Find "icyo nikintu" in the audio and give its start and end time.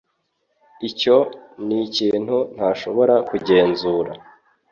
0.89-2.37